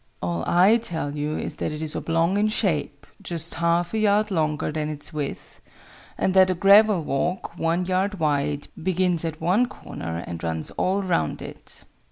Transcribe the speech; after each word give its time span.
"All 0.19 0.43
I 0.47 0.77
tell 0.77 1.15
you 1.15 1.37
is 1.37 1.57
that 1.57 1.71
it 1.71 1.79
is 1.79 1.95
oblong 1.95 2.35
in 2.35 2.47
shape 2.47 3.05
just 3.21 3.53
half 3.53 3.93
a 3.93 3.99
yard 3.99 4.31
longer 4.31 4.71
than 4.71 4.89
its 4.89 5.13
width 5.13 5.61
and 6.17 6.33
that 6.33 6.49
a 6.49 6.55
gravel 6.55 7.03
walk, 7.03 7.55
one 7.59 7.85
yard 7.85 8.15
wide, 8.19 8.67
begins 8.81 9.23
at 9.23 9.39
one 9.39 9.67
corner 9.67 10.23
and 10.25 10.43
runs 10.43 10.71
all 10.71 11.03
round 11.03 11.39
it." 11.39 11.83